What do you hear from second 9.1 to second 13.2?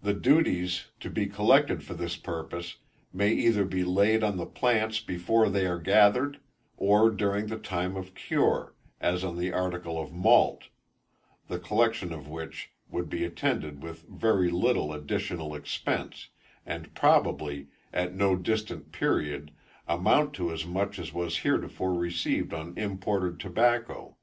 on the article of malt; the collection of which would